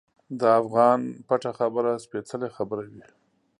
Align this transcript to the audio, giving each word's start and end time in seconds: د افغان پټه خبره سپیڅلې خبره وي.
د 0.39 0.41
افغان 0.59 1.01
پټه 1.27 1.51
خبره 1.59 1.91
سپیڅلې 2.05 2.49
خبره 2.55 2.83
وي. 2.91 3.05